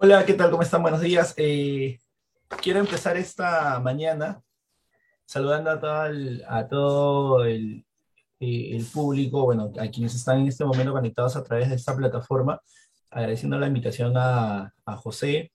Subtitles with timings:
[0.00, 0.50] Hola, ¿qué tal?
[0.52, 0.82] ¿Cómo están?
[0.82, 1.34] Buenos días.
[1.36, 1.98] Eh,
[2.62, 4.40] quiero empezar esta mañana
[5.26, 7.84] saludando a todo eh,
[8.38, 12.62] el, público, bueno, a quienes están en este momento conectados a través de esta plataforma,
[13.10, 15.50] agradeciendo la invitación a, José,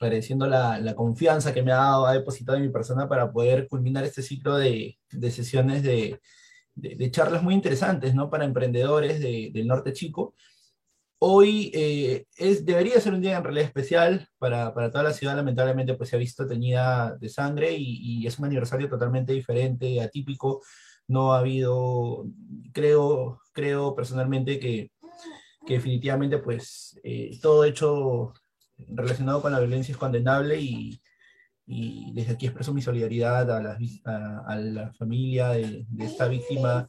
[0.00, 4.02] agradeciendo la, confianza que me ha dado, ha depositado en mi persona para poder culminar
[4.02, 6.20] este ciclo de, de sesiones de,
[7.12, 8.28] charlas muy interesantes, ¿no?
[8.28, 10.34] Para emprendedores del norte chico
[11.24, 15.36] Hoy eh, es, debería ser un día en realidad especial para, para, toda la ciudad,
[15.36, 20.02] lamentablemente pues se ha visto teñida de sangre y, y, es un aniversario totalmente diferente,
[20.02, 20.62] atípico,
[21.06, 22.26] no ha habido,
[22.72, 24.90] creo, creo personalmente que,
[25.64, 28.32] que definitivamente pues eh, todo hecho
[28.76, 31.00] relacionado con la violencia es condenable y,
[31.66, 36.26] y desde aquí expreso mi solidaridad a la, a, a la familia de, de esta
[36.26, 36.88] víctima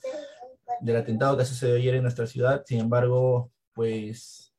[0.81, 4.53] del atentado que sucedió ayer en nuestra ciudad, sin embargo pues,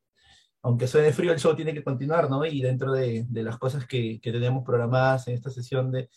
[0.62, 2.44] aunque suene frío, el show tiene que continuar, ¿no?
[2.44, 6.10] Y dentro de, las cosas que, que, tenemos programadas en esta sesión de,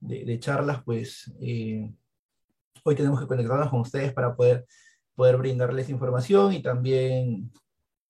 [0.00, 1.90] de, de charlas, pues, eh,
[2.84, 4.66] hoy tenemos que conectarnos con ustedes para poder,
[5.14, 7.50] poder brindarles información y también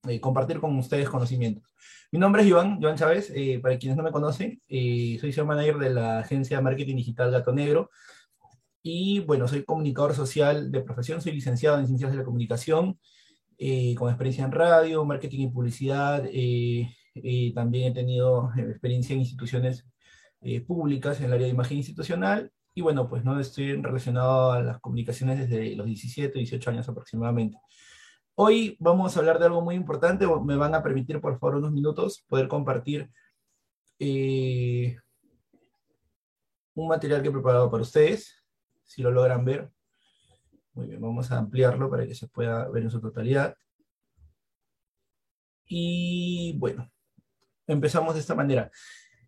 [0.08, 1.64] eh, compartir con ustedes conocimientos.
[2.10, 5.44] Mi nombre es Iván, Iván Chávez, eh, para quienes no me conocen, eh, soy CEO
[5.44, 7.91] Manager de la agencia de marketing digital Gato Negro,
[8.82, 12.98] y bueno, soy comunicador social de profesión, soy licenciado en Ciencias de la Comunicación,
[13.62, 16.25] eh, con experiencia en radio, marketing y publicidad.
[16.33, 19.84] Eh, eh, también he tenido experiencia en instituciones
[20.66, 22.50] públicas en el área de imagen institucional.
[22.75, 27.58] Y bueno, pues no estoy relacionado a las comunicaciones desde los 17, 18 años aproximadamente.
[28.34, 30.27] Hoy vamos a hablar de algo muy importante.
[30.27, 33.11] Me van a permitir, por favor, unos minutos poder compartir
[33.98, 34.97] un
[36.88, 38.42] material que he preparado para ustedes,
[38.84, 39.70] si lo logran ver.
[40.74, 43.54] Muy bien, vamos a ampliarlo para que se pueda ver en su totalidad.
[45.66, 46.90] Y bueno,
[47.66, 48.70] empezamos de esta manera.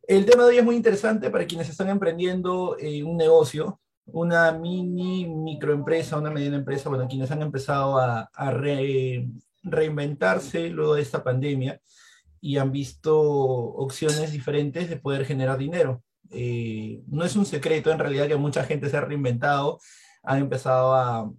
[0.06, 4.52] El tema de hoy es muy interesante para quienes están emprendiendo eh, un negocio, una
[4.52, 9.28] mini microempresa, una mediana empresa, bueno, quienes han empezado a, a re,
[9.62, 11.80] reinventarse luego de esta pandemia
[12.40, 16.02] y han visto opciones diferentes de poder generar dinero.
[16.30, 19.78] Eh, no es un secreto en realidad que mucha gente se ha reinventado
[20.22, 21.30] han empezado a,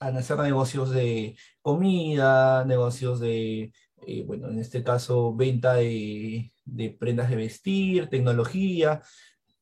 [0.00, 3.72] a hacer negocios de comida, negocios de,
[4.06, 9.02] eh, bueno, en este caso, venta de, de prendas de vestir, tecnología.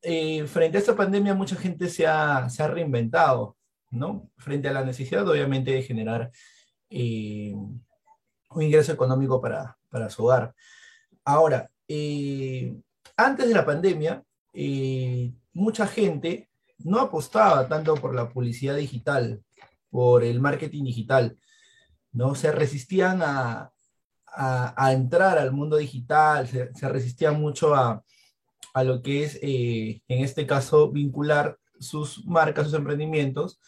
[0.01, 3.57] Eh, frente a esta pandemia, mucha gente se ha, se ha, reinventado,
[3.91, 4.31] ¿no?
[4.37, 6.31] Frente a la necesidad, obviamente, de generar
[6.89, 10.53] eh, un ingreso económico para, para su hogar.
[11.23, 11.69] Ahora,
[13.17, 14.23] antes de la pandemia,
[15.53, 16.49] mucha gente
[16.85, 19.41] no apostaba tanto por la publicidad digital,
[19.89, 21.37] por el marketing digital,
[22.11, 22.35] ¿no?
[22.35, 23.71] Se resistían a,
[24.25, 28.03] a, entrar al mundo digital, se, se resistían mucho a,
[28.73, 33.59] a, lo que es, eh, en este caso, vincular sus marcas, sus emprendimientos,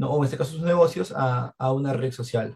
[0.00, 2.54] o en este caso sus negocios, a, a una red social.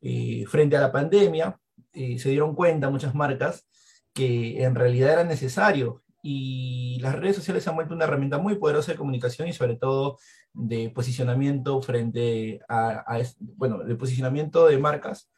[0.00, 1.58] Eh, frente a la pandemia,
[1.92, 3.66] eh, se dieron cuenta muchas marcas
[4.12, 8.54] que en realidad era necesario y las redes sociales se han vuelto una herramienta muy
[8.54, 10.18] poderosa de comunicación y sobre todo
[10.54, 15.30] de posicionamiento frente a, a bueno, de posicionamiento de marcas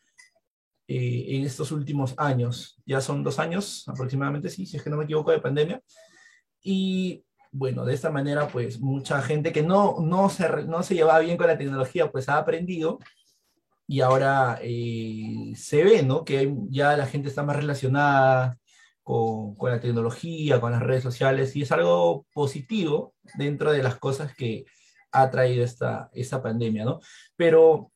[0.86, 2.80] eh, en estos últimos años.
[2.86, 5.82] Ya son dos años aproximadamente, sí, si es que no me equivoco, de pandemia.
[6.62, 11.18] Y bueno, de esta manera, pues mucha gente que no, no, se, no se llevaba
[11.18, 13.00] bien con la tecnología, pues ha aprendido
[13.88, 16.24] y ahora eh, se ve, ¿no?
[16.24, 18.56] Que ya la gente está más relacionada
[19.06, 24.34] con, la tecnología, con las redes sociales, y es algo positivo dentro de las cosas
[24.34, 24.64] que
[25.12, 26.10] ha traído esta,
[26.42, 26.98] pandemia, ¿no?
[27.36, 27.92] Pero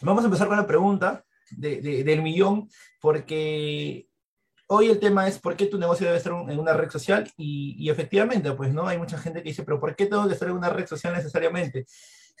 [0.00, 2.66] vamos a empezar con la pregunta de, de, del millón,
[2.98, 4.08] porque
[4.68, 7.90] hoy el tema es por qué tu negocio debe estar en una red social, y,
[7.90, 8.86] efectivamente, pues, ¿no?
[8.86, 11.12] Hay mucha gente que dice, pero ¿por qué tengo que estar en una red social
[11.12, 11.84] necesariamente?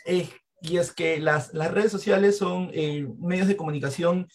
[0.06, 0.30] Eh,
[0.62, 4.28] y es que las, las redes sociales son eh, medios de comunicación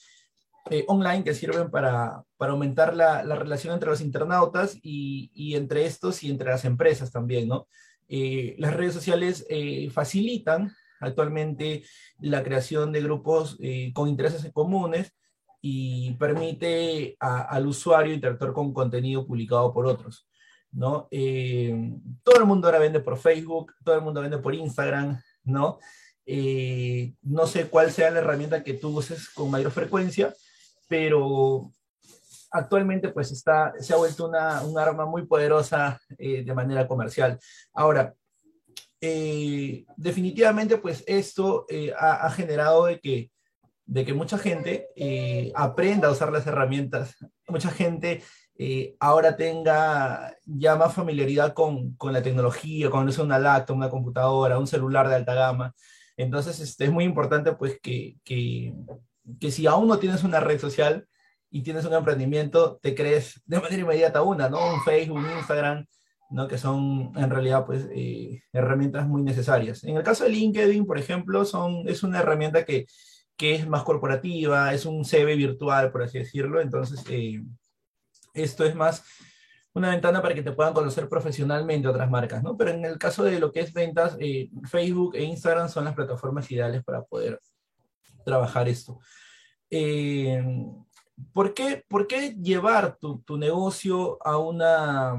[0.70, 5.56] eh, online que sirven para, para aumentar la, la, relación entre los internautas y, y,
[5.56, 7.68] entre estos y entre las empresas también, ¿no?
[8.08, 11.84] Eh, las redes sociales eh, facilitan actualmente
[12.20, 15.14] la creación de grupos eh, con intereses comunes
[15.62, 20.28] y permite a, al usuario interactuar con contenido publicado por otros,
[20.72, 21.08] ¿no?
[22.24, 25.80] todo el mundo ahora vende por Facebook, todo el mundo vende por Instagram, ¿no?
[27.22, 30.34] no sé cuál sea la herramienta que tú uses con mayor frecuencia,
[30.94, 31.72] pero
[32.52, 37.40] actualmente pues está, se ha vuelto una, un arma muy poderosa eh, de manera comercial.
[37.74, 38.14] Ahora,
[39.02, 43.32] eh, definitivamente pues esto eh, ha, ha, generado de que
[43.88, 47.16] de que mucha gente eh, aprenda a usar las herramientas,
[47.48, 48.22] mucha gente
[48.60, 53.90] eh, ahora tenga ya más familiaridad con, con la tecnología, con usa una laptop, una
[53.90, 55.74] computadora, un celular de alta gama.
[56.18, 58.76] Entonces, este, es muy importante pues que, que,
[59.40, 61.08] que si aún no tienes una red social
[61.50, 64.74] y tienes un emprendimiento, te crees de manera inmediata una, ¿no?
[64.74, 65.86] Un Facebook, un Instagram,
[66.32, 66.48] ¿no?
[66.48, 69.84] Que son en realidad pues eh, herramientas muy necesarias.
[69.84, 72.88] En el caso de LinkedIn, por ejemplo, son, es una herramienta que,
[73.38, 76.60] que es más corporativa, es un CV virtual, por así decirlo.
[76.60, 77.44] Entonces, eh,
[78.34, 79.04] esto es más
[79.74, 82.56] una ventana para que te puedan conocer profesionalmente otras marcas, ¿no?
[82.56, 85.96] Pero en el caso de lo que es ventas, eh, Facebook e Instagram son las
[85.96, 87.40] plataformas ideales para poder
[88.24, 89.00] trabajar esto.
[89.70, 90.44] Eh,
[91.34, 95.16] ¿por, qué, ¿por, qué, llevar tu, tu, negocio a una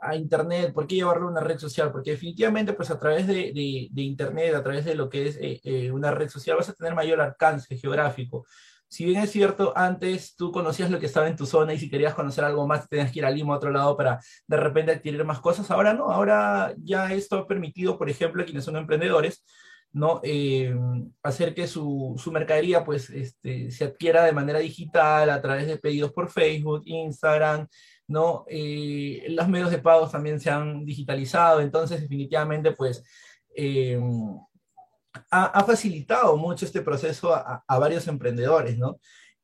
[0.00, 0.72] a internet?
[0.72, 1.92] ¿Por qué llevarlo a una red social?
[1.92, 5.38] Porque definitivamente, pues a través de, de, de internet, a través de lo que es
[5.40, 8.44] eh, una red social, vas a tener mayor alcance geográfico
[8.92, 11.88] si bien es cierto, antes tú conocías lo que estaba en tu zona y si
[11.88, 14.92] querías conocer algo más tenías que ir a Lima a otro lado para de repente
[14.92, 18.76] adquirir más cosas, ahora no, ahora ya esto ha permitido, por ejemplo, a quienes son
[18.76, 19.46] emprendedores,
[19.92, 20.20] ¿no?
[20.22, 20.74] Eh,
[21.22, 25.78] hacer que su, su mercadería pues este, se adquiera de manera digital a través de
[25.78, 27.66] pedidos por Facebook, Instagram,
[28.08, 28.44] ¿no?
[28.48, 33.04] Eh, los medios de pago también se han digitalizado, entonces definitivamente pues...
[33.54, 34.00] Eh,
[35.30, 38.98] ha, facilitado mucho este proceso a, varios emprendedores, ¿no?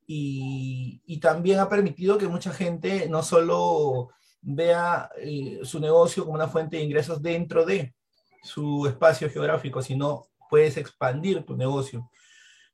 [0.06, 4.11] Y, también ha permitido que mucha gente no solo
[4.41, 7.95] vea eh, su negocio como una fuente de ingresos dentro de
[8.43, 12.11] su espacio geográfico, sino puedes expandir tu negocio.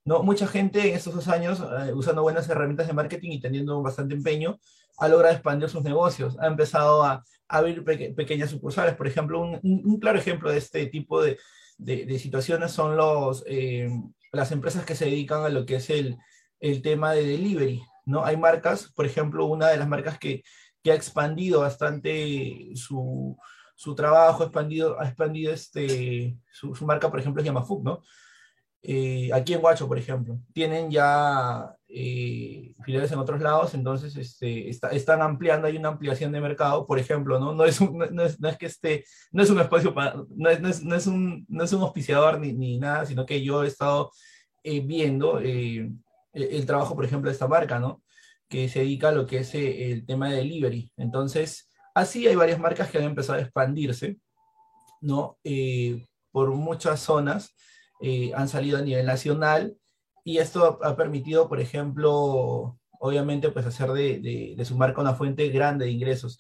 [0.05, 0.23] ¿no?
[0.23, 4.15] Mucha gente en estos dos años, eh, usando buenas herramientas de marketing y teniendo bastante
[4.15, 4.59] empeño,
[4.99, 8.97] ha logrado expandir sus negocios, ha empezado a, abrir pequeñas sucursales.
[8.97, 11.39] Por ejemplo, un, claro ejemplo de este tipo de,
[11.79, 13.89] de, situaciones son los, eh,
[14.33, 16.17] las empresas que se dedican a lo que es el,
[16.61, 18.25] el, tema de delivery, ¿no?
[18.25, 20.43] Hay marcas, por ejemplo, una de las marcas que,
[20.83, 23.37] que ha expandido bastante su,
[23.75, 28.03] su trabajo, ha expandido, este, su, marca, por ejemplo, es Yamafood, ¿no?
[28.87, 34.69] Eh, aquí en Guacho, por ejemplo, tienen ya eh, filiales en otros lados, entonces este,
[34.69, 38.59] están ampliando, hay una ampliación de mercado, por ejemplo, no, no, es, es, no es,
[38.59, 41.65] que esté, no es un espacio para, no es, no es, no es, un, no
[41.65, 44.13] es un auspiciador ni, ni nada, sino que yo he estado
[44.63, 45.91] eh, viendo eh,
[46.35, 48.03] el trabajo, por ejemplo, de esta marca, ¿no?
[48.49, 50.93] Que se dedica a lo que es el tema de delivery.
[50.99, 54.19] Entonces, así hay varias marcas que han empezado a expandirse,
[55.01, 55.39] ¿no?
[56.35, 57.55] por muchas zonas
[58.01, 59.77] eh, han salido a nivel nacional
[60.25, 65.49] y esto ha, permitido, por ejemplo, obviamente, pues hacer de, de, su marca una fuente
[65.51, 66.39] grande de ingresos.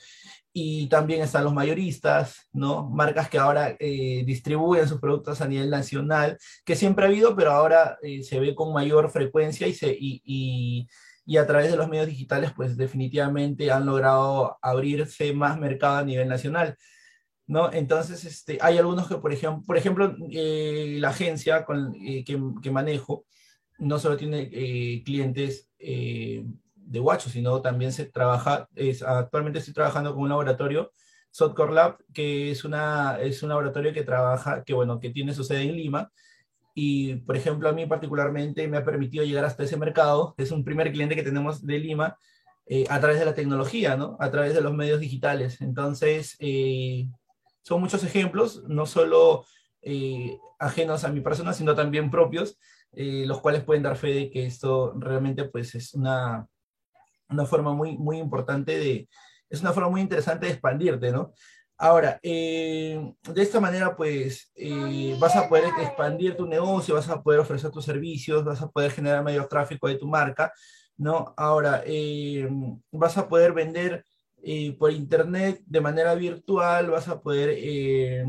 [0.53, 2.89] Y también están los mayoristas, ¿no?
[2.91, 7.53] Marcas que ahora eh, distribuyen sus productos a nivel nacional, que siempre ha habido, pero
[7.53, 10.89] ahora eh, se ve con mayor frecuencia y, se, y, y,
[11.27, 16.05] y a través de los medios digitales, pues definitivamente han logrado abrirse más mercado a
[16.05, 16.77] nivel nacional.
[17.47, 17.73] ¿no?
[17.73, 21.67] Entonces, este, hay algunos que, por ejemplo, por ejemplo eh, la agencia
[22.01, 23.27] eh, que, que, manejo
[23.79, 30.15] no solo tiene eh, clientes de Guacho, sino también se trabaja, es, actualmente estoy trabajando
[30.15, 30.93] con un laboratorio,
[31.31, 35.45] Sotcore Lab, que es, una, es un laboratorio que trabaja, que bueno, que tiene su
[35.45, 36.13] sede en Lima,
[36.75, 40.65] y por ejemplo a mí particularmente me ha permitido llegar hasta ese mercado, es un
[40.65, 42.19] primer cliente que tenemos de Lima,
[42.89, 44.17] a través de la tecnología, ¿no?
[44.19, 45.61] A través de los medios digitales.
[45.61, 46.39] Entonces,
[47.65, 49.45] son muchos ejemplos, no solo
[49.81, 52.59] eh, ajenos a mi persona, sino también propios,
[52.93, 56.47] eh, los cuales pueden dar fe de que esto realmente pues, es una,
[57.29, 59.09] una forma muy, muy importante de,
[59.49, 61.33] es una forma muy interesante de expandirte, ¿no?
[61.85, 64.51] Ahora, eh, de esta manera, pues,
[65.21, 68.91] vas a poder expandir tu negocio, vas a poder ofrecer tus servicios, vas a poder
[68.91, 70.51] generar mayor tráfico de tu marca,
[70.97, 71.35] ¿no?
[71.37, 71.85] Ahora,
[72.91, 74.03] vas a poder vender
[74.79, 78.25] por internet de manera virtual vas a poder, eh,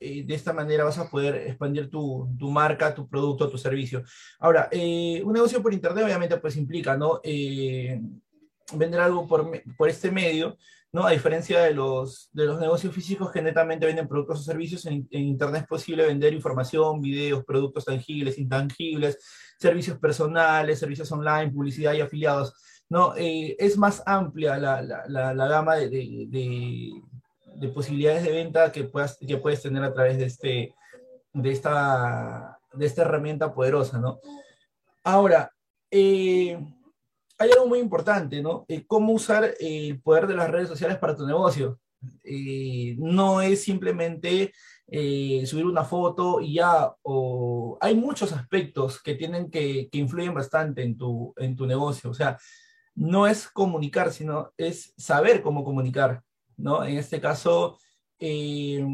[0.00, 4.02] eh, de esta manera vas a poder expandir tu, tu, marca, tu producto, tu servicio.
[4.38, 7.20] Ahora, eh, un negocio por internet obviamente pues implica, ¿no?
[8.74, 10.56] vender algo por, por este medio,
[10.92, 11.06] ¿no?
[11.06, 15.08] A diferencia de los, de los negocios físicos que netamente venden productos o servicios, en,
[15.10, 19.18] Internet es posible vender información, videos, productos tangibles, intangibles,
[19.58, 22.54] servicios personales, servicios online, publicidad y afiliados.
[22.90, 23.16] ¿no?
[23.16, 26.90] Eh, es más amplia la, la, la, gama de, de,
[27.56, 30.74] de, posibilidades de venta que, puedas, que puedes tener a través de, este,
[31.32, 34.20] de, esta, de esta herramienta poderosa, ¿no?
[35.04, 35.50] Ahora,
[35.90, 36.58] eh,
[37.42, 38.64] hay algo muy importante, ¿no?
[38.68, 41.78] Eh, cómo usar el poder de las redes sociales para tu negocio.
[42.98, 44.52] no es simplemente
[44.88, 50.34] eh, subir una foto y ya, o hay muchos aspectos que tienen que, que influyen
[50.34, 52.10] bastante en tu, en tu negocio.
[52.10, 52.38] O sea,
[52.94, 56.22] no es comunicar, sino es saber cómo comunicar,
[56.56, 56.84] ¿no?
[56.84, 57.78] En este caso,
[58.18, 58.84] eh,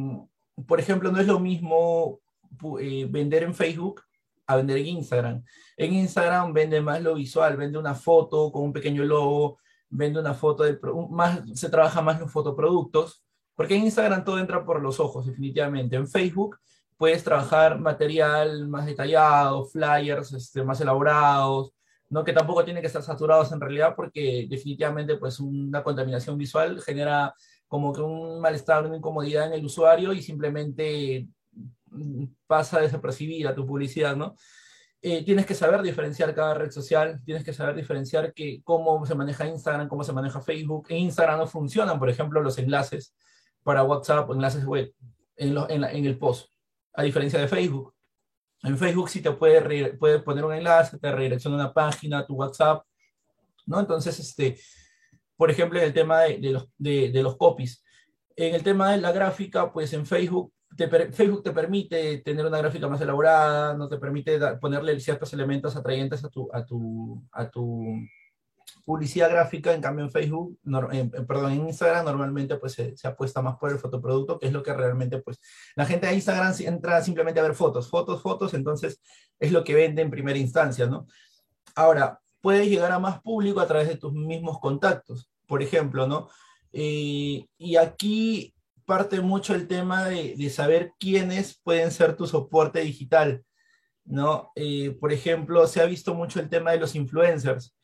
[0.67, 2.21] por ejemplo, no es lo mismo
[2.81, 4.03] eh, vender en Facebook
[4.49, 5.45] a vender en Instagram.
[5.77, 9.59] En Instagram vende más lo visual, vende una foto con un pequeño logo,
[9.91, 10.79] vende una foto de,
[11.11, 13.23] más, se trabaja más los fotoproductos,
[13.55, 15.97] porque en Instagram todo entra por los ojos, definitivamente.
[15.97, 16.59] En Facebook
[16.97, 21.73] puedes trabajar material más detallado, flyers este, más elaborados,
[22.09, 22.25] ¿no?
[22.25, 27.35] que tampoco tienen que estar saturados en realidad porque definitivamente pues una contaminación visual genera
[27.67, 31.29] como que un malestar, una incomodidad en el usuario y simplemente
[32.47, 34.37] pasa desapercibida tu publicidad, ¿no?
[35.01, 39.15] Eh, tienes que saber diferenciar cada red social, tienes que saber diferenciar que, cómo se
[39.15, 40.87] maneja Instagram, cómo se maneja Facebook.
[40.89, 43.15] En Instagram no funcionan, por ejemplo, los enlaces
[43.63, 44.93] para WhatsApp o enlaces web
[45.37, 46.51] en, en, el post,
[46.95, 47.95] a diferencia de Facebook.
[48.65, 52.85] En Facebook sí te puede, poner un enlace, te redirecciona una página, tu WhatsApp,
[53.67, 53.79] ¿no?
[53.79, 54.59] Entonces, este,
[55.37, 57.85] por ejemplo, en el tema de, los, de, los copies.
[58.35, 60.53] En el tema de la gráfica, pues en Facebook
[60.87, 66.25] Facebook te permite tener una gráfica más elaborada, no te permite ponerle ciertos elementos atrayentes
[66.25, 67.97] a tu, a tu, a tu
[68.85, 70.59] publicidad gráfica, en cambio en Facebook,
[71.27, 74.73] perdón, en Instagram normalmente pues se, apuesta más por el fotoproducto, que es lo que
[74.73, 75.41] realmente pues
[75.75, 79.01] la gente de Instagram entra simplemente a ver fotos, fotos, fotos, entonces
[79.39, 81.07] es lo que vende en primera instancia, ¿no?
[81.75, 86.29] Ahora, puedes llegar a más público a través de tus mismos contactos, por ejemplo, ¿no?
[86.73, 88.55] Eh, y aquí
[88.89, 93.45] parte mucho el tema de, de, saber quiénes pueden ser tu soporte digital,
[94.05, 94.51] ¿no?
[94.57, 97.75] Eh, por ejemplo, se ha visto mucho el tema de los influencers.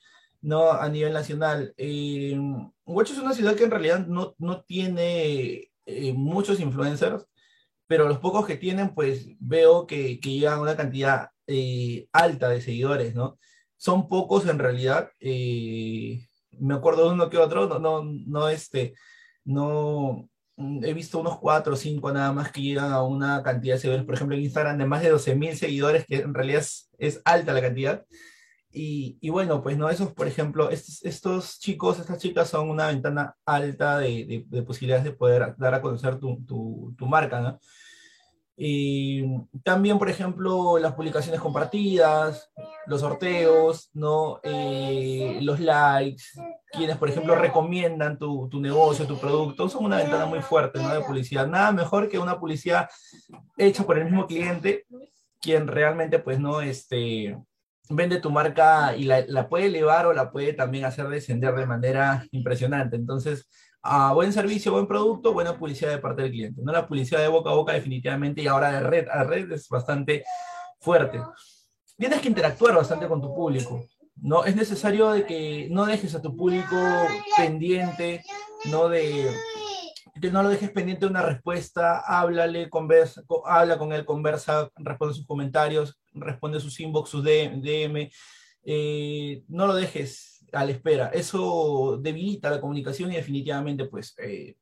[0.45, 0.73] ¿no?
[0.73, 1.73] A nivel nacional.
[1.79, 2.39] Eh,
[2.85, 7.27] Huacho es una ciudad que en realidad no, no tiene eh, muchos influencers,
[7.87, 12.49] pero los pocos que tienen, pues veo que, que llegan a una cantidad eh, alta
[12.51, 13.39] de seguidores, ¿no?
[13.77, 15.11] Son pocos en realidad.
[15.21, 16.27] Eh,
[16.59, 18.95] me acuerdo de uno que otro, no, no, no, este,
[19.45, 23.81] no, he visto unos cuatro o cinco nada más que llegan a una cantidad de
[23.81, 26.65] seguidores, por ejemplo en Instagram de más de 12 mil seguidores, que en realidad
[26.99, 28.05] es, alta la cantidad.
[28.77, 33.99] Y, bueno, pues no, esos, por ejemplo, estos, chicos, estas chicas son una ventana alta
[33.99, 37.61] de, posibilidades de poder dar a conocer tu, marca, ¿no?
[38.57, 39.25] Y
[39.65, 42.53] también, por ejemplo, las publicaciones compartidas,
[42.87, 44.39] los sorteos, ¿no?
[44.45, 46.23] Eh, los likes,
[46.71, 50.95] quienes, por ejemplo, recomiendan tu, tu, negocio, tu producto, son una ventana muy fuerte, ¿no?
[50.95, 51.49] De publicidad.
[51.49, 52.89] Nada mejor que una publicidad
[53.57, 54.87] hecha por el mismo cliente,
[55.41, 57.37] quien realmente, pues, no, este,
[57.89, 62.27] vende tu marca y la, puede elevar o la puede también hacer descender de manera
[62.31, 62.97] impresionante.
[62.97, 63.49] Entonces,
[63.87, 66.63] a buen servicio, buen producto, buena publicidad de parte del cliente.
[66.63, 69.69] No la publicidad de boca a boca definitivamente y ahora de red a red es
[69.69, 70.25] bastante
[70.81, 71.21] fuerte.
[71.99, 73.85] Tienes que interactuar bastante con tu público.
[74.17, 76.77] No es necesario de que no dejes a tu público
[77.37, 78.23] pendiente,
[78.71, 79.31] no de
[80.19, 85.15] que no lo dejes pendiente de una respuesta, háblale, conversa, habla con él, conversa, responde
[85.15, 88.11] sus comentarios, responde sus inbox, sus DM,
[88.65, 91.09] eh, no lo dejes a la espera.
[91.09, 94.57] Eso debilita la comunicación y definitivamente pues eh,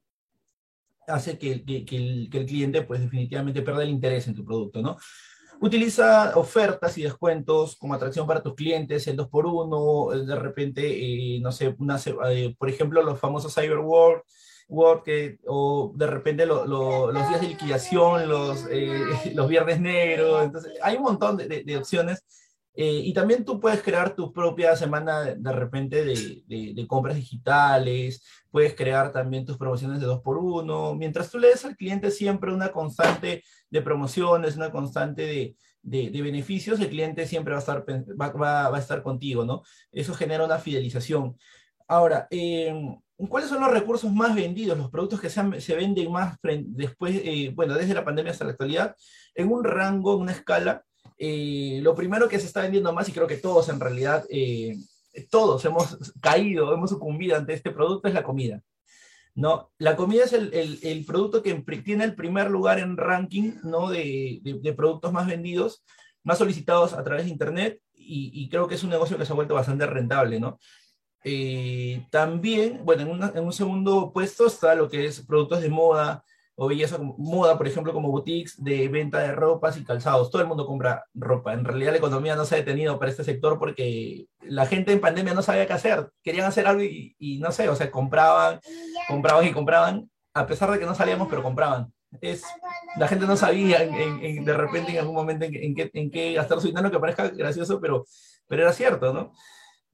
[1.06, 4.96] hace que, el, que, el, cliente pues definitivamente pierda el interés en tu producto, ¿no?
[5.60, 11.52] Utiliza ofertas y descuentos como atracción para tus clientes, el 2x1, de repente, eh, no
[11.52, 11.98] sé, una,
[12.58, 14.22] por ejemplo, los famosos Cyber World,
[14.68, 20.72] Word que, o de repente los días de liquidación, los, eh, los viernes negros, entonces
[20.82, 22.24] hay un montón de, de, opciones.
[22.74, 28.74] Eh, y también tú puedes crear tu propia semana de, repente de, compras digitales, puedes
[28.74, 33.44] crear también tus promociones de 2x1, mientras tú le des al cliente siempre una constante
[33.68, 39.02] de promociones, una constante de, beneficios, el cliente siempre va a, estar, va, a estar
[39.02, 39.62] contigo, ¿no?
[39.90, 41.36] Eso genera una fidelización.
[41.88, 42.72] Ahora, eh,
[43.28, 47.52] ¿Cuáles son los recursos más vendidos, los productos que se, se venden más después, eh,
[47.54, 48.96] bueno, desde la pandemia hasta la actualidad?
[49.34, 50.84] En un rango, en una escala,
[51.24, 54.76] eh, lo primero que se está vendiendo más, y creo que todos en realidad, eh,
[55.30, 58.60] todos hemos caído, hemos sucumbido ante este producto, es la comida.
[59.36, 59.70] ¿no?
[59.78, 63.88] La comida es el, el, el producto que tiene el primer lugar en ranking ¿no?
[63.88, 65.84] de, de, de, productos más vendidos,
[66.24, 69.32] más solicitados a través de Internet, y, y creo que es un negocio que se
[69.32, 70.58] ha vuelto bastante rentable, ¿no?
[71.24, 76.24] Eh, también, bueno, en, un segundo puesto está lo que es productos de moda
[76.54, 80.30] o belleza, moda, por ejemplo, como boutiques de venta de ropas y calzados.
[80.30, 81.52] Todo el mundo compra ropa.
[81.54, 85.00] En realidad la economía no se ha detenido para este sector porque la gente en
[85.00, 86.10] pandemia no sabía qué hacer.
[86.22, 88.60] Querían hacer algo y, y no sé, o sea, compraban,
[89.08, 91.92] compraban y compraban, a pesar de que no salíamos, pero compraban.
[92.20, 92.44] es,
[92.96, 96.66] la gente no sabía de repente en algún momento en, qué, en qué gastar su
[96.66, 98.04] dinero, que parezca gracioso, pero,
[98.46, 99.32] pero era cierto, ¿no?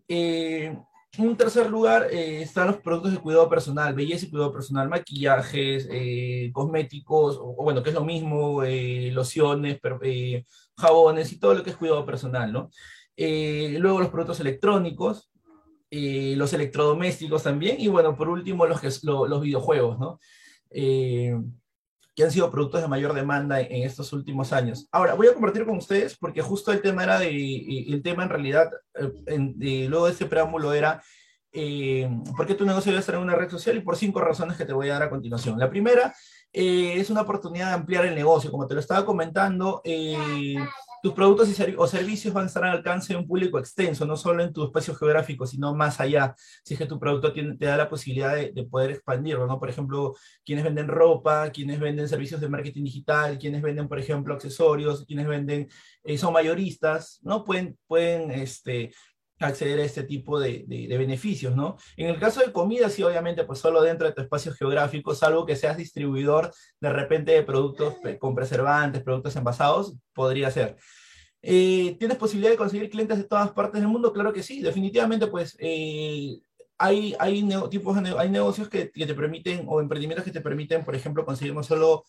[0.08, 0.76] Eh,
[1.16, 4.88] en un tercer lugar eh, están los productos de cuidado personal, belleza y cuidado personal,
[4.88, 8.62] maquillajes, eh, cosméticos, o, bueno, que es lo mismo,
[9.12, 9.78] lociones,
[10.76, 12.70] jabones y todo lo que es cuidado personal, ¿no?
[13.16, 15.28] luego los productos electrónicos,
[15.90, 20.20] los electrodomésticos también, y bueno, por último los, los videojuegos, ¿no?
[22.18, 24.88] Que han sido productos de mayor demanda en estos últimos años.
[24.90, 27.30] Ahora, voy a compartir con ustedes, porque justo el tema era de,
[27.86, 28.68] el tema en realidad,
[29.28, 31.00] eh, luego de este preámbulo era,
[31.52, 33.76] eh, ¿por qué tu negocio debe estar en una red social?
[33.76, 35.60] Y por cinco razones que te voy a dar a continuación.
[35.60, 36.12] La primera
[36.52, 39.80] eh, es una oportunidad de ampliar el negocio, como te lo estaba comentando.
[39.84, 40.56] Eh,
[41.02, 44.16] tus productos y o servicios van a estar al alcance de un público extenso, no
[44.16, 46.34] solo en tu espacio geográfico, sino más allá.
[46.64, 49.58] Si es que tu producto tiene, te da la posibilidad de, poder expandirlo, ¿no?
[49.58, 50.14] Por ejemplo,
[50.44, 55.26] quienes venden ropa, quienes venden servicios de marketing digital, quienes venden, por ejemplo, accesorios, quienes
[55.26, 55.68] venden,
[56.04, 57.44] eh, son mayoristas, ¿no?
[57.44, 58.92] Pueden, pueden este,
[59.40, 61.76] acceder a este tipo de, de, beneficios, ¿no?
[61.96, 65.46] En el caso de comida, sí, obviamente, pues solo dentro de tu espacio geográfico, salvo
[65.46, 70.76] que seas distribuidor de repente de productos con preservantes, productos envasados, podría ser.
[71.40, 74.12] Eh, ¿Tienes posibilidad de conseguir clientes de todas partes del mundo?
[74.12, 76.40] Claro que sí, definitivamente, pues eh,
[76.76, 80.94] hay, hay, tipos hay negocios que, que, te permiten, o emprendimientos que te permiten, por
[80.94, 82.04] ejemplo, conseguir no solo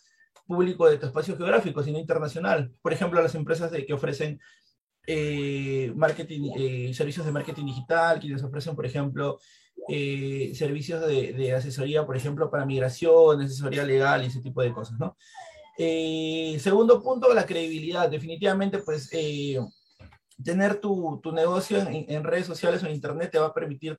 [0.48, 2.72] público de tu espacio geográfico, sino internacional.
[2.82, 4.40] Por ejemplo, las empresas de, que ofrecen
[5.12, 9.40] eh, marketing, eh, servicios de marketing digital, quienes ofrecen, por ejemplo,
[9.88, 14.72] eh, servicios de, de, asesoría, por ejemplo, para migración, asesoría legal y ese tipo de
[14.72, 15.18] cosas, ¿no?
[16.60, 18.08] segundo punto, la credibilidad.
[18.08, 19.10] Definitivamente, pues,
[20.44, 23.98] tener tu, tu negocio en, redes sociales o en internet te va a permitir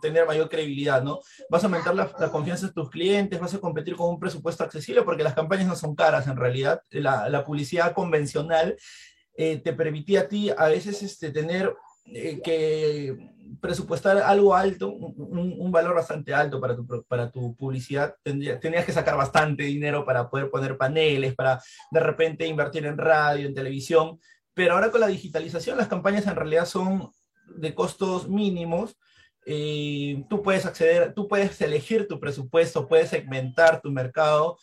[0.00, 1.20] tener mayor credibilidad, ¿no?
[1.50, 4.62] Vas a aumentar la, la, confianza de tus clientes, vas a competir con un presupuesto
[4.62, 6.82] accesible porque las campañas no son caras en realidad.
[6.90, 8.76] La, la publicidad convencional
[9.36, 11.74] eh, te permitía a ti a veces este, tener
[12.06, 13.16] eh, que
[13.60, 18.14] presupuestar algo alto, un, valor bastante alto para tu, para tu publicidad.
[18.22, 23.46] tenías que sacar bastante dinero para poder poner paneles, para de repente invertir en radio,
[23.46, 24.18] en televisión.
[24.54, 27.10] Pero ahora con la digitalización las campañas en realidad son
[27.56, 28.96] de costos mínimos.
[29.44, 34.58] Eh, tú puedes acceder, tú puedes elegir tu presupuesto, puedes segmentar tu mercado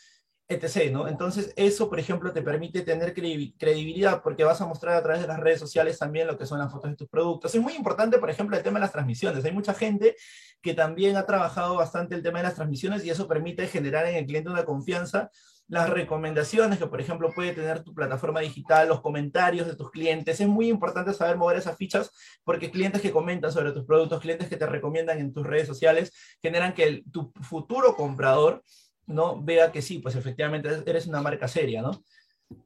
[0.48, 0.92] etc.
[0.92, 1.08] ¿no?
[1.08, 5.28] Entonces, eso, por ejemplo, te permite tener credibilidad porque vas a mostrar a través de
[5.28, 7.54] las redes sociales también lo que son las fotos de tus productos.
[7.56, 9.46] Es muy importante, por ejemplo, el tema de las transmisiones.
[9.46, 10.16] Hay mucha gente
[10.62, 14.16] que también ha trabajado bastante el tema de las transmisiones y eso permite generar en
[14.16, 15.30] el cliente una confianza.
[15.70, 20.40] Las recomendaciones que, por ejemplo, puede tener tu plataforma digital, los comentarios de tus clientes.
[20.40, 22.12] Es muy importante saber mover esas fichas
[22.44, 26.12] porque clientes que comentan sobre tus productos, clientes que te recomiendan en tus redes sociales,
[26.42, 28.62] generan que tu futuro comprador
[29.08, 29.42] ¿no?
[29.42, 32.04] vea que sí, pues efectivamente eres una marca seria, ¿no?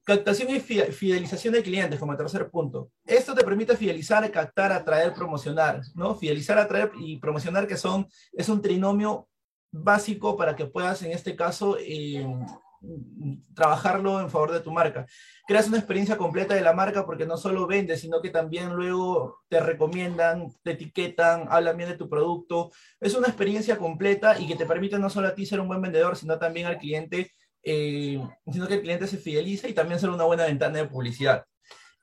[0.04, 2.92] Captación y fidelización de clientes como tercer punto.
[3.06, 6.16] Esto te permite fidelizar, captar, atraer, promocionar, ¿no?
[6.16, 9.28] Fidelizar, atraer y promocionar que son, es un trinomio
[9.72, 12.26] básico para que puedas en este caso eh,
[13.54, 15.06] trabajarlo en favor de tu marca.
[15.48, 19.40] Creas una experiencia completa de la marca porque no solo vendes, sino que también luego
[19.50, 22.72] te recomiendan, te etiquetan, hablan bien de tu producto.
[23.00, 25.82] Es una experiencia completa y que te permite no solo a ti ser un buen
[25.82, 27.32] vendedor, sino también al cliente,
[27.64, 31.46] eh, sino que el cliente se fideliza y también ser una buena ventana de publicidad.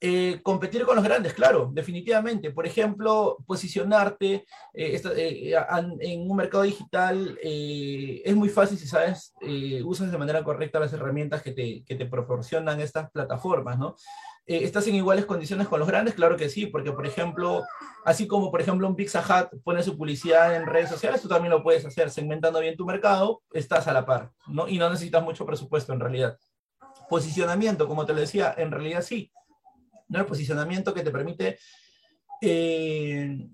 [0.00, 2.50] Eh, competir con los grandes, claro, definitivamente.
[2.50, 5.54] Por ejemplo, posicionarte eh, eh,
[6.00, 9.32] en un mercado digital es muy fácil si sabes,
[9.84, 13.96] usas de manera correcta las herramientas que te, que te proporcionan estas plataformas, ¿no?
[14.46, 16.14] ¿Estás en iguales condiciones con los grandes?
[16.14, 17.62] Claro que sí, porque por ejemplo,
[18.04, 21.50] así como por ejemplo un Pizza Hut pone su publicidad en redes sociales, tú también
[21.50, 24.68] lo puedes hacer segmentando bien tu mercado, estás a la par, ¿no?
[24.68, 26.36] Y no necesitas mucho presupuesto en realidad.
[27.08, 29.32] Posicionamiento, como te lo decía, en realidad sí
[30.08, 30.20] ¿no?
[30.20, 31.58] El posicionamiento que te permite
[32.40, 33.48] eh,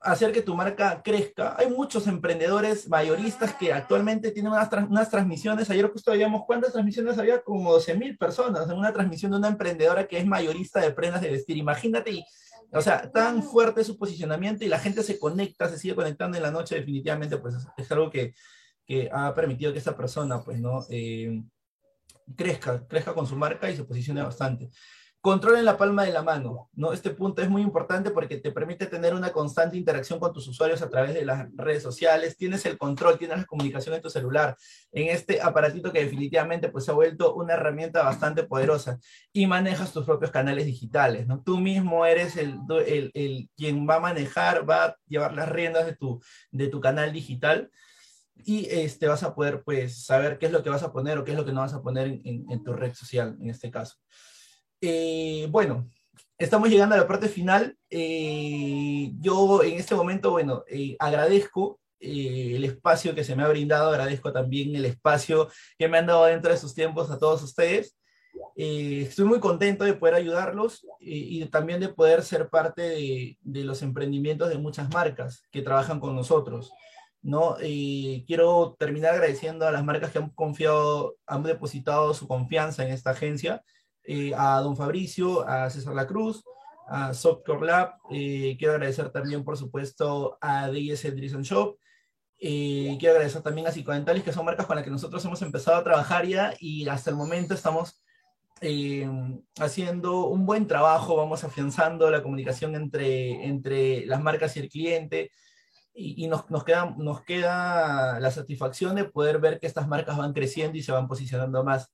[0.00, 1.56] hacer que tu marca crezca.
[1.58, 5.68] Hay muchos emprendedores mayoristas que actualmente tienen unas, unas transmisiones.
[5.70, 9.48] Ayer justo veíamos cuántas transmisiones había, como 12 mil personas en una transmisión de una
[9.48, 11.56] emprendedora que es mayorista de prendas de vestir.
[11.56, 12.24] Imagínate,
[12.72, 16.42] o sea, tan fuerte su posicionamiento y la gente se conecta, se sigue conectando en
[16.42, 18.34] la noche, definitivamente, pues es, algo que,
[18.84, 20.84] que, ha permitido que esta persona, pues, ¿no?
[20.90, 21.42] Eh,
[22.36, 24.70] crezca, crezca con su marca y se posicione bastante.
[25.26, 26.92] Control en la palma de la mano, ¿no?
[26.92, 30.82] Este punto es muy importante porque te permite tener una constante interacción con tus usuarios
[30.82, 34.56] a través de las redes sociales, tienes el control, tienes la comunicación en tu celular,
[34.92, 39.00] en este aparatito que definitivamente pues se ha vuelto una herramienta bastante poderosa
[39.32, 41.42] y manejas tus propios canales digitales, ¿no?
[41.42, 45.86] Tú mismo eres el, el, el quien va a manejar, va a llevar las riendas
[45.86, 47.68] de tu, de tu canal digital
[48.44, 51.24] y este, vas a poder pues saber qué es lo que vas a poner o
[51.24, 53.96] qué es lo que no vas a poner en, tu red social, en este caso.
[54.80, 55.88] Eh, bueno,
[56.38, 57.76] estamos llegando a la parte final.
[57.90, 63.88] Eh, yo en este momento, bueno, eh, agradezco el espacio que se me ha brindado,
[63.88, 67.96] agradezco también el espacio que me han dado dentro de sus tiempos a todos ustedes.
[68.54, 73.82] estoy muy contento de poder ayudarlos y también de poder ser parte de, de los
[73.82, 76.70] emprendimientos de muchas marcas que trabajan con nosotros.
[77.22, 77.56] ¿no?
[77.58, 83.10] Quiero terminar agradeciendo a las marcas que han confiado, han depositado su confianza en esta
[83.10, 83.64] agencia,
[84.06, 86.44] eh, a don Fabricio, a César La Cruz,
[86.88, 91.76] a Softcore Lab, eh, quiero agradecer también, por supuesto, a DSL Drizzle Shop,
[92.38, 95.78] eh, quiero agradecer también a Psicodentales, que son marcas con las que nosotros hemos empezado
[95.78, 98.02] a trabajar ya y hasta el momento estamos
[99.58, 105.30] haciendo un buen trabajo, vamos afianzando la comunicación entre, entre las marcas y el cliente,
[105.98, 110.34] y, nos, nos, queda, nos queda la satisfacción de poder ver que estas marcas van
[110.34, 111.90] creciendo y se van posicionando más.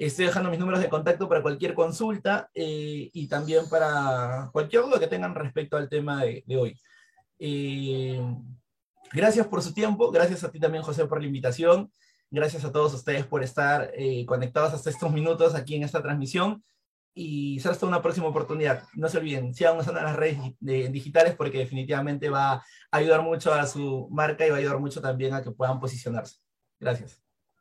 [0.00, 4.98] Estoy dejando mis números de contacto para cualquier consulta eh, y también para cualquier duda
[4.98, 6.80] que tengan respecto al tema de, de hoy.
[7.38, 8.18] Eh,
[9.12, 11.92] gracias por su tiempo, gracias a ti también José por la invitación,
[12.30, 16.64] gracias a todos ustedes por estar eh, conectados hasta estos minutos aquí en esta transmisión
[17.12, 18.84] y será hasta una próxima oportunidad.
[18.94, 23.66] No se olviden, sigan usando las redes digitales porque definitivamente va a ayudar mucho a
[23.66, 26.38] su marca y va a ayudar mucho también a que puedan posicionarse.
[26.78, 27.20] Gracias.